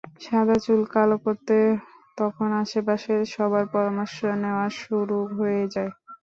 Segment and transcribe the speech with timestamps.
[0.23, 1.55] সাদা চুল কালো করতে
[2.17, 5.91] তখন আশপাশের সবার পরামর্শ নেওয়া শুরু হয়ে যায়।